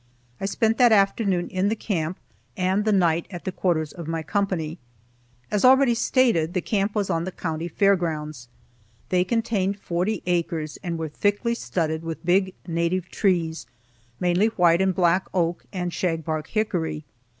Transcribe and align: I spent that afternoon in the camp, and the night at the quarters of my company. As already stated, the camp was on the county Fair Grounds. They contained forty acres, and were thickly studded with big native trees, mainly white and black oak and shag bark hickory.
I 0.39 0.47
spent 0.47 0.79
that 0.79 0.91
afternoon 0.91 1.47
in 1.49 1.69
the 1.69 1.75
camp, 1.75 2.17
and 2.57 2.85
the 2.85 2.91
night 2.91 3.27
at 3.29 3.45
the 3.45 3.51
quarters 3.51 3.91
of 3.91 4.07
my 4.07 4.23
company. 4.23 4.79
As 5.51 5.63
already 5.63 5.93
stated, 5.93 6.55
the 6.55 6.59
camp 6.61 6.95
was 6.95 7.11
on 7.11 7.23
the 7.23 7.31
county 7.31 7.67
Fair 7.67 7.95
Grounds. 7.95 8.47
They 9.09 9.23
contained 9.23 9.79
forty 9.79 10.23
acres, 10.25 10.79
and 10.81 10.97
were 10.97 11.07
thickly 11.07 11.53
studded 11.53 12.01
with 12.01 12.25
big 12.25 12.55
native 12.65 13.09
trees, 13.09 13.67
mainly 14.19 14.47
white 14.47 14.81
and 14.81 14.95
black 14.95 15.27
oak 15.35 15.65
and 15.71 15.93
shag 15.93 16.25
bark 16.25 16.47
hickory. 16.47 17.05